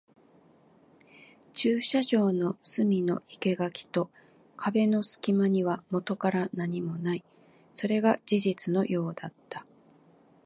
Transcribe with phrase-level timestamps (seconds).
[1.53, 4.09] 駐車場の隅の生垣と
[4.57, 7.23] 壁の隙間にはもとから何もない。
[7.71, 9.63] それが事実のようだった。